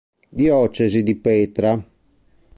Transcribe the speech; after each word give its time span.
Diocesi 0.31 1.03
di 1.03 1.13
Petra 1.15 1.77